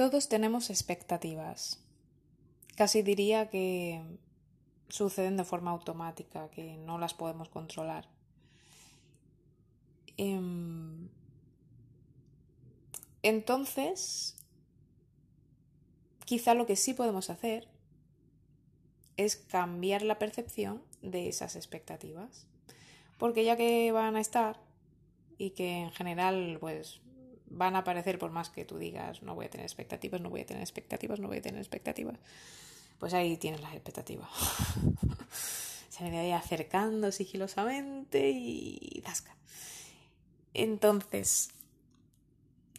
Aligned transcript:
Todos 0.00 0.30
tenemos 0.30 0.70
expectativas. 0.70 1.78
Casi 2.74 3.02
diría 3.02 3.50
que 3.50 4.00
suceden 4.88 5.36
de 5.36 5.44
forma 5.44 5.72
automática, 5.72 6.48
que 6.48 6.78
no 6.78 6.96
las 6.96 7.12
podemos 7.12 7.50
controlar. 7.50 8.08
Em, 10.16 11.10
entonces, 13.22 14.42
quizá 16.24 16.54
lo 16.54 16.64
que 16.64 16.76
sí 16.76 16.94
podemos 16.94 17.28
hacer 17.28 17.68
es 19.18 19.36
cambiar 19.36 20.00
la 20.00 20.18
percepción 20.18 20.82
de 21.02 21.28
esas 21.28 21.56
expectativas. 21.56 22.46
Porque 23.18 23.44
ya 23.44 23.58
que 23.58 23.92
van 23.92 24.16
a 24.16 24.22
estar 24.22 24.62
y 25.36 25.50
que 25.50 25.80
en 25.80 25.90
general 25.90 26.56
pues 26.58 27.02
van 27.50 27.76
a 27.76 27.80
aparecer 27.80 28.18
por 28.18 28.30
más 28.30 28.48
que 28.48 28.64
tú 28.64 28.78
digas 28.78 29.22
no 29.22 29.34
voy 29.34 29.46
a 29.46 29.50
tener 29.50 29.66
expectativas, 29.66 30.20
no 30.20 30.30
voy 30.30 30.40
a 30.40 30.46
tener 30.46 30.62
expectativas, 30.62 31.20
no 31.20 31.28
voy 31.28 31.38
a 31.38 31.42
tener 31.42 31.60
expectativas, 31.60 32.18
pues 32.98 33.12
ahí 33.12 33.36
tienes 33.36 33.60
las 33.60 33.74
expectativas. 33.74 34.30
Se 35.88 36.04
me 36.04 36.28
ir 36.28 36.34
acercando 36.34 37.12
sigilosamente 37.12 38.30
y 38.30 39.02
dasca. 39.04 39.36
Entonces, 40.54 41.50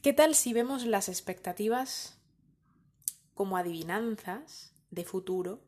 ¿qué 0.01 0.13
tal 0.13 0.33
si 0.33 0.53
vemos 0.53 0.85
las 0.85 1.07
expectativas 1.07 2.17
como 3.35 3.57
adivinanzas 3.57 4.73
de 4.89 5.03
futuro 5.03 5.61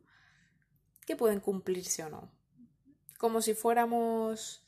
que 1.05 1.15
pueden 1.15 1.41
cumplirse 1.41 2.03
o 2.03 2.09
no? 2.09 2.31
Como 3.19 3.41
si 3.41 3.53
fuéramos 3.53 4.65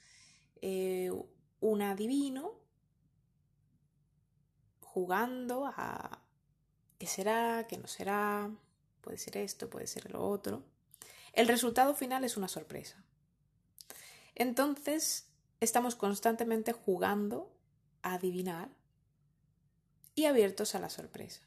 eh, 0.61 1.11
un 1.59 1.81
adivino 1.81 2.64
jugando 4.95 5.65
a 5.65 6.21
qué 6.97 7.05
será, 7.05 7.67
qué 7.67 7.77
no 7.77 7.85
será, 7.85 8.49
puede 9.01 9.17
ser 9.17 9.35
esto, 9.35 9.69
puede 9.69 9.87
ser 9.87 10.09
lo 10.09 10.25
otro. 10.25 10.63
El 11.33 11.49
resultado 11.49 11.93
final 11.95 12.23
es 12.23 12.37
una 12.37 12.47
sorpresa. 12.47 13.03
Entonces, 14.35 15.27
estamos 15.59 15.97
constantemente 15.97 16.71
jugando 16.71 17.53
a 18.03 18.13
adivinar 18.13 18.69
y 20.15 20.27
abiertos 20.27 20.75
a 20.75 20.79
la 20.79 20.89
sorpresa. 20.89 21.41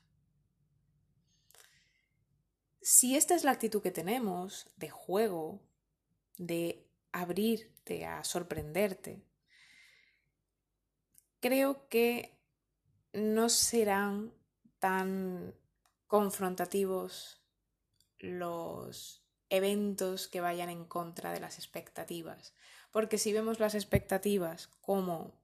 Si 2.83 3.17
esta 3.17 3.35
es 3.35 3.45
la 3.45 3.53
actitud 3.53 3.81
que 3.81 3.91
tenemos 3.91 4.67
de 4.77 4.91
juego, 4.91 5.63
de 6.37 6.87
abrirte 7.13 8.05
a 8.05 8.25
sorprenderte, 8.25 9.23
creo 11.41 11.89
que 11.89 12.38
no 13.13 13.49
serán 13.49 14.33
tan 14.79 15.55
confrontativos 16.07 17.43
los 18.19 19.25
eventos 19.51 20.29
que 20.29 20.41
vayan 20.41 20.69
en 20.69 20.85
contra 20.85 21.33
de 21.33 21.41
las 21.41 21.59
expectativas. 21.59 22.55
Porque 22.91 23.19
si 23.19 23.33
vemos 23.33 23.61
las 23.61 23.75
expectativas 23.75 24.69
como 24.81 25.35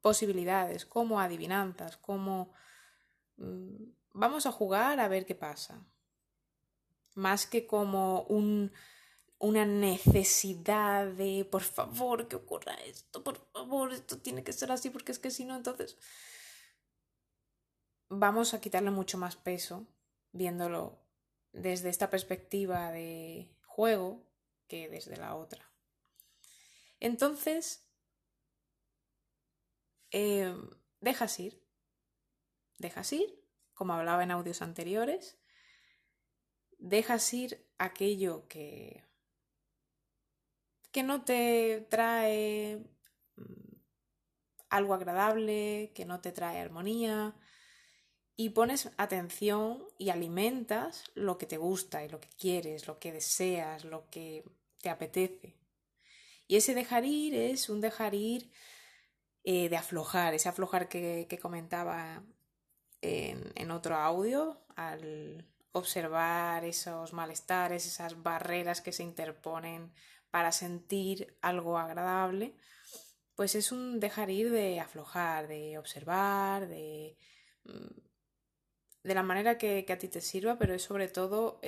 posibilidades, 0.00 0.84
como 0.84 1.20
adivinanzas, 1.20 1.96
como 1.96 2.52
mm, 3.36 3.84
vamos 4.12 4.46
a 4.46 4.52
jugar 4.52 5.00
a 5.00 5.08
ver 5.08 5.26
qué 5.26 5.34
pasa, 5.34 5.84
más 7.14 7.46
que 7.46 7.66
como 7.66 8.22
un, 8.22 8.72
una 9.38 9.64
necesidad 9.64 11.06
de 11.06 11.46
por 11.50 11.62
favor 11.62 12.28
que 12.28 12.36
ocurra 12.36 12.74
esto, 12.84 13.22
por 13.22 13.38
favor, 13.52 13.92
esto 13.92 14.18
tiene 14.18 14.42
que 14.42 14.52
ser 14.52 14.72
así 14.72 14.90
porque 14.90 15.12
es 15.12 15.18
que 15.18 15.30
si 15.30 15.44
no, 15.44 15.56
entonces 15.56 15.96
vamos 18.12 18.52
a 18.52 18.60
quitarle 18.60 18.90
mucho 18.90 19.16
más 19.16 19.36
peso 19.36 19.86
viéndolo 20.32 21.00
desde 21.52 21.88
esta 21.88 22.10
perspectiva 22.10 22.90
de 22.90 23.50
juego 23.64 24.22
que 24.68 24.88
desde 24.88 25.16
la 25.16 25.34
otra. 25.34 25.70
Entonces, 27.00 27.88
eh, 30.10 30.54
dejas 31.00 31.40
ir, 31.40 31.62
dejas 32.78 33.12
ir, 33.12 33.42
como 33.74 33.94
hablaba 33.94 34.22
en 34.22 34.30
audios 34.30 34.62
anteriores, 34.62 35.38
dejas 36.78 37.32
ir 37.32 37.66
aquello 37.78 38.46
que, 38.46 39.04
que 40.90 41.02
no 41.02 41.24
te 41.24 41.86
trae 41.88 42.84
mm, 43.36 43.74
algo 44.68 44.94
agradable, 44.94 45.92
que 45.94 46.04
no 46.04 46.20
te 46.20 46.32
trae 46.32 46.60
armonía, 46.60 47.34
y 48.42 48.48
pones 48.50 48.90
atención 48.96 49.84
y 49.98 50.10
alimentas 50.10 51.04
lo 51.14 51.38
que 51.38 51.46
te 51.46 51.58
gusta 51.58 52.04
y 52.04 52.08
lo 52.08 52.20
que 52.20 52.28
quieres, 52.30 52.88
lo 52.88 52.98
que 52.98 53.12
deseas, 53.12 53.84
lo 53.84 54.10
que 54.10 54.42
te 54.80 54.90
apetece. 54.90 55.54
Y 56.48 56.56
ese 56.56 56.74
dejar 56.74 57.04
ir 57.04 57.36
es 57.36 57.68
un 57.68 57.80
dejar 57.80 58.16
ir 58.16 58.50
eh, 59.44 59.68
de 59.68 59.76
aflojar, 59.76 60.34
ese 60.34 60.48
aflojar 60.48 60.88
que, 60.88 61.38
comentaba 61.40 62.24
en, 63.00 63.70
otro 63.70 63.94
audio, 63.94 64.60
al 64.74 65.46
observar 65.70 66.64
esos 66.64 67.12
malestares, 67.12 67.86
esas 67.86 68.24
barreras 68.24 68.80
que 68.80 68.90
se 68.90 69.04
interponen 69.04 69.92
para 70.32 70.50
sentir 70.50 71.36
algo 71.42 71.78
agradable, 71.78 72.56
pues 73.36 73.54
es 73.54 73.70
un 73.70 74.00
dejar 74.00 74.30
ir 74.30 74.50
de 74.50 74.80
aflojar, 74.80 75.46
de 75.46 75.78
observar, 75.78 76.66
de 76.66 77.16
mm, 77.62 78.11
de 79.02 79.14
la 79.14 79.22
manera 79.22 79.58
que, 79.58 79.84
a 79.88 79.98
ti 79.98 80.08
te 80.08 80.20
sirva, 80.20 80.58
pero 80.58 80.74
es 80.74 80.82
sobre 80.82 81.08
todo 81.08 81.60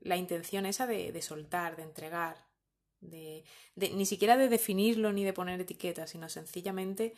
la 0.00 0.16
intención 0.16 0.66
esa 0.66 0.86
de, 0.86 1.20
soltar, 1.22 1.76
de 1.76 1.82
entregar, 1.82 2.46
de, 3.00 3.44
ni 3.76 4.06
siquiera 4.06 4.36
de 4.36 4.48
definirlo 4.48 5.12
ni 5.12 5.24
de 5.24 5.32
poner 5.32 5.60
etiquetas, 5.60 6.10
sino 6.10 6.28
sencillamente 6.28 7.14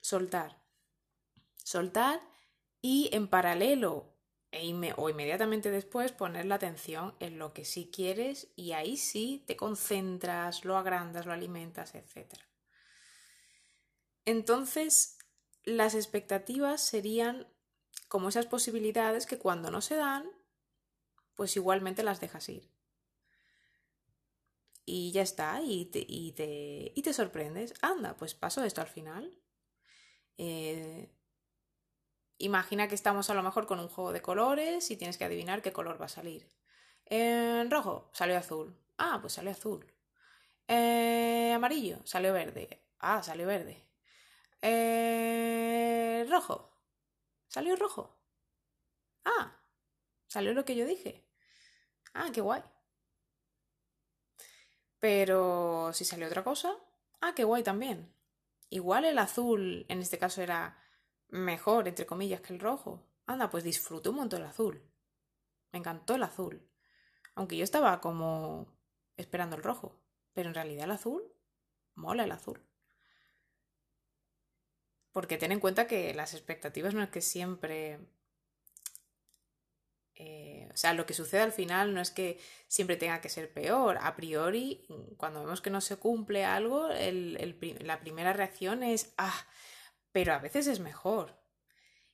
soltar. 0.00 0.62
Soltar 1.62 2.20
y 2.80 3.10
en 3.12 3.28
paralelo 3.28 4.16
e 4.52 4.94
o 4.96 5.10
inmediatamente 5.10 5.70
después 5.70 6.12
poner 6.12 6.46
la 6.46 6.54
atención 6.54 7.14
en 7.20 7.38
lo 7.38 7.52
que 7.52 7.64
sí 7.64 7.90
quieres 7.92 8.48
y 8.56 8.72
ahí 8.72 8.96
sí 8.96 9.44
te 9.46 9.56
concentras, 9.56 10.64
lo 10.64 10.76
agrandas, 10.78 11.26
lo 11.26 11.32
alimentas, 11.32 11.94
etc. 11.94 12.38
Entonces, 14.24 15.18
las 15.64 15.94
expectativas 15.94 16.80
serían 16.80 17.46
como 18.08 18.28
esas 18.28 18.46
posibilidades 18.46 19.26
que 19.26 19.38
cuando 19.38 19.70
no 19.70 19.80
se 19.80 19.96
dan, 19.96 20.30
pues 21.34 21.56
igualmente 21.56 22.02
las 22.02 22.20
dejas 22.20 22.48
ir. 22.48 22.70
Y 24.84 25.10
ya 25.12 25.22
está, 25.22 25.60
y 25.62 25.86
te, 25.86 26.04
y 26.06 26.32
te, 26.32 26.92
y 26.94 27.02
te 27.02 27.12
sorprendes. 27.12 27.74
Anda, 27.82 28.16
pues 28.16 28.34
pasó 28.34 28.62
esto 28.64 28.80
al 28.80 28.86
final. 28.86 29.36
Eh, 30.38 31.10
imagina 32.38 32.88
que 32.88 32.94
estamos 32.94 33.28
a 33.28 33.34
lo 33.34 33.42
mejor 33.42 33.66
con 33.66 33.80
un 33.80 33.88
juego 33.88 34.12
de 34.12 34.22
colores 34.22 34.90
y 34.90 34.96
tienes 34.96 35.18
que 35.18 35.24
adivinar 35.24 35.62
qué 35.62 35.72
color 35.72 36.00
va 36.00 36.06
a 36.06 36.08
salir. 36.08 36.48
En 37.06 37.70
rojo 37.70 38.10
salió 38.12 38.38
azul. 38.38 38.76
Ah, 38.98 39.18
pues 39.20 39.34
salió 39.34 39.50
azul. 39.50 39.92
Eh, 40.68 41.52
amarillo 41.54 41.98
salió 42.04 42.32
verde. 42.32 42.84
Ah, 43.00 43.22
salió 43.22 43.46
verde. 43.46 43.84
Eh, 44.62 46.26
rojo 46.30 46.75
Salió 47.56 47.74
rojo. 47.74 48.14
Ah, 49.24 49.62
salió 50.26 50.52
lo 50.52 50.66
que 50.66 50.76
yo 50.76 50.84
dije. 50.84 51.26
Ah, 52.12 52.28
qué 52.30 52.42
guay. 52.42 52.62
Pero 54.98 55.90
si 55.94 56.04
salió 56.04 56.26
otra 56.26 56.44
cosa, 56.44 56.76
ah, 57.22 57.32
qué 57.34 57.44
guay 57.44 57.62
también. 57.62 58.14
Igual 58.68 59.06
el 59.06 59.16
azul, 59.18 59.86
en 59.88 60.02
este 60.02 60.18
caso, 60.18 60.42
era 60.42 60.78
mejor, 61.28 61.88
entre 61.88 62.04
comillas, 62.04 62.42
que 62.42 62.52
el 62.52 62.60
rojo. 62.60 63.08
Anda, 63.24 63.48
pues 63.48 63.64
disfruté 63.64 64.10
un 64.10 64.16
montón 64.16 64.42
el 64.42 64.48
azul. 64.48 64.82
Me 65.72 65.78
encantó 65.78 66.16
el 66.16 66.24
azul. 66.24 66.68
Aunque 67.36 67.56
yo 67.56 67.64
estaba 67.64 68.02
como 68.02 68.66
esperando 69.16 69.56
el 69.56 69.62
rojo. 69.62 69.98
Pero 70.34 70.50
en 70.50 70.54
realidad 70.54 70.84
el 70.84 70.90
azul, 70.90 71.22
mola 71.94 72.24
el 72.24 72.32
azul. 72.32 72.62
Porque 75.16 75.38
ten 75.38 75.50
en 75.50 75.60
cuenta 75.60 75.86
que 75.86 76.12
las 76.12 76.34
expectativas 76.34 76.92
no 76.92 77.02
es 77.02 77.08
que 77.08 77.22
siempre... 77.22 78.00
Eh, 80.14 80.68
o 80.70 80.76
sea, 80.76 80.92
lo 80.92 81.06
que 81.06 81.14
sucede 81.14 81.40
al 81.40 81.52
final 81.52 81.94
no 81.94 82.02
es 82.02 82.10
que 82.10 82.38
siempre 82.68 82.98
tenga 82.98 83.22
que 83.22 83.30
ser 83.30 83.50
peor. 83.50 83.96
A 84.02 84.14
priori, 84.14 84.84
cuando 85.16 85.40
vemos 85.40 85.62
que 85.62 85.70
no 85.70 85.80
se 85.80 85.96
cumple 85.96 86.44
algo, 86.44 86.90
la 86.90 88.00
primera 88.00 88.34
reacción 88.34 88.82
es, 88.82 89.14
ah, 89.16 89.46
pero 90.12 90.34
a 90.34 90.38
veces 90.38 90.66
es 90.66 90.80
mejor. 90.80 91.40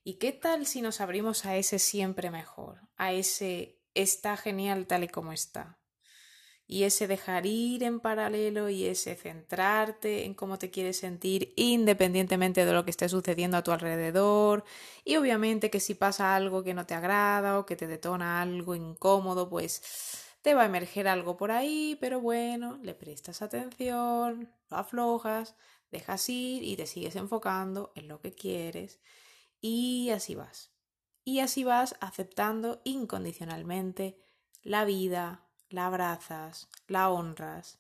¿Y 0.04 0.20
qué 0.20 0.30
tal 0.30 0.64
si 0.64 0.80
nos 0.80 1.00
abrimos 1.00 1.44
a 1.44 1.56
ese 1.56 1.80
siempre 1.80 2.30
mejor? 2.30 2.82
A 2.94 3.12
ese 3.12 3.82
está 3.94 4.36
genial 4.36 4.86
tal 4.86 5.02
y 5.02 5.08
como 5.08 5.32
está. 5.32 5.81
Y 6.72 6.84
ese 6.84 7.06
dejar 7.06 7.44
ir 7.44 7.82
en 7.82 8.00
paralelo 8.00 8.70
y 8.70 8.86
ese 8.86 9.14
centrarte 9.14 10.24
en 10.24 10.32
cómo 10.32 10.58
te 10.58 10.70
quieres 10.70 10.96
sentir 10.96 11.52
independientemente 11.54 12.64
de 12.64 12.72
lo 12.72 12.86
que 12.86 12.90
esté 12.90 13.10
sucediendo 13.10 13.58
a 13.58 13.62
tu 13.62 13.72
alrededor. 13.72 14.64
Y 15.04 15.16
obviamente 15.16 15.68
que 15.68 15.80
si 15.80 15.94
pasa 15.94 16.34
algo 16.34 16.64
que 16.64 16.72
no 16.72 16.86
te 16.86 16.94
agrada 16.94 17.58
o 17.58 17.66
que 17.66 17.76
te 17.76 17.86
detona 17.86 18.40
algo 18.40 18.74
incómodo, 18.74 19.50
pues 19.50 19.82
te 20.40 20.54
va 20.54 20.62
a 20.62 20.64
emerger 20.64 21.08
algo 21.08 21.36
por 21.36 21.50
ahí, 21.50 21.98
pero 22.00 22.22
bueno, 22.22 22.78
le 22.82 22.94
prestas 22.94 23.42
atención, 23.42 24.50
lo 24.70 24.76
aflojas, 24.78 25.54
dejas 25.90 26.26
ir 26.30 26.62
y 26.62 26.76
te 26.76 26.86
sigues 26.86 27.16
enfocando 27.16 27.92
en 27.96 28.08
lo 28.08 28.18
que 28.18 28.32
quieres 28.32 28.98
y 29.60 30.08
así 30.08 30.34
vas. 30.34 30.72
Y 31.22 31.40
así 31.40 31.64
vas 31.64 31.96
aceptando 32.00 32.80
incondicionalmente 32.84 34.16
la 34.62 34.86
vida, 34.86 35.44
la 35.72 35.86
abrazas, 35.86 36.68
la 36.86 37.10
honras, 37.10 37.78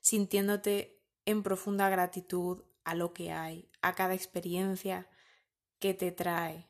sintiéndote 0.00 1.00
en 1.24 1.42
profunda 1.42 1.88
gratitud 1.88 2.62
a 2.84 2.94
lo 2.94 3.12
que 3.12 3.32
hay, 3.32 3.68
a 3.80 3.94
cada 3.94 4.14
experiencia 4.14 5.08
que 5.78 5.94
te 5.94 6.12
trae. 6.12 6.66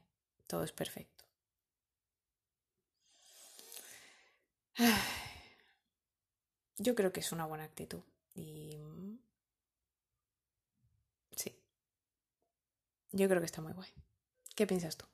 Todo 0.46 0.64
es 0.64 0.72
perfecto. 0.72 1.24
Yo 6.78 6.94
creo 6.94 7.12
que 7.12 7.20
es 7.20 7.32
una 7.32 7.46
buena 7.46 7.64
actitud. 7.64 8.02
Y 8.34 8.78
sí. 11.36 11.54
Yo 13.12 13.28
creo 13.28 13.40
que 13.40 13.46
está 13.46 13.60
muy 13.60 13.72
guay. 13.72 13.92
¿Qué 14.54 14.66
piensas 14.66 14.96
tú? 14.96 15.06